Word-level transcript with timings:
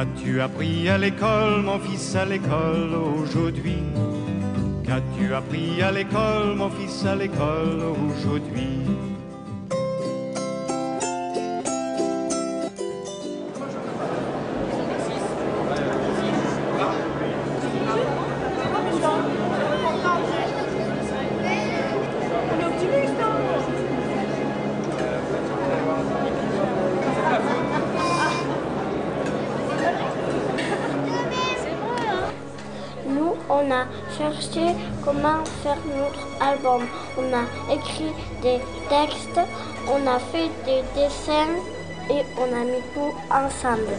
Qu'as-tu 0.00 0.40
appris 0.40 0.88
à 0.88 0.96
l'école, 0.96 1.60
mon 1.60 1.78
fils, 1.78 2.16
à 2.16 2.24
l'école 2.24 2.94
aujourd'hui? 2.94 3.82
Qu'as-tu 4.82 5.34
appris 5.34 5.82
à 5.82 5.92
l'école, 5.92 6.54
mon 6.56 6.70
fils, 6.70 7.04
à 7.04 7.14
l'école 7.14 7.82
aujourd'hui? 8.08 8.80
On 33.70 33.72
a 33.72 33.86
cherché 34.18 34.74
comment 35.04 35.44
faire 35.62 35.78
notre 35.96 36.26
album. 36.40 36.86
On 37.16 37.32
a 37.32 37.44
écrit 37.72 38.12
des 38.42 38.60
textes, 38.88 39.40
on 39.88 40.06
a 40.06 40.18
fait 40.18 40.50
des 40.64 40.82
dessins 40.94 41.54
et 42.10 42.24
on 42.38 42.52
a 42.52 42.64
mis 42.64 42.82
tout 42.94 43.14
ensemble. 43.30 43.94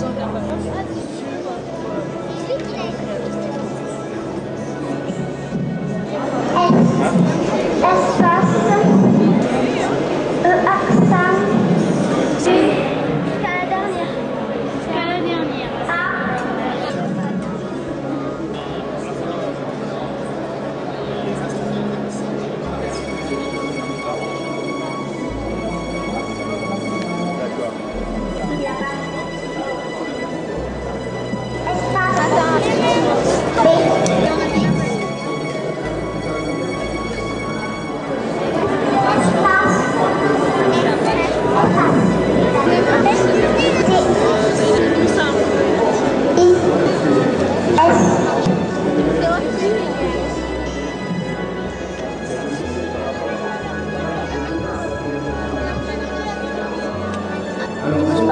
Hadi. 0.00 1.07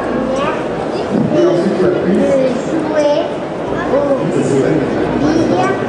extraordinaire, 0.10 0.58
de 1.36 1.44
jouer 2.72 3.18
aux 3.94 4.18
billes 5.22 5.85